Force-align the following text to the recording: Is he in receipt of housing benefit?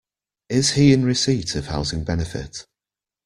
Is 0.49 0.71
he 0.71 0.93
in 0.93 1.05
receipt 1.05 1.53
of 1.55 1.67
housing 1.67 2.03
benefit? 2.03 2.65